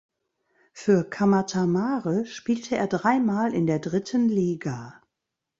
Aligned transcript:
Für 0.73 1.03
Kamatamare 1.07 2.25
spielte 2.25 2.75
er 2.75 2.87
dreimal 2.87 3.53
in 3.53 3.67
der 3.67 3.77
dritten 3.77 4.29
Liga. 4.29 4.99